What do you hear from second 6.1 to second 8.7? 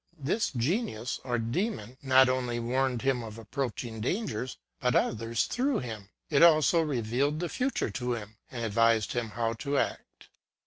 it also revealed the future to him, and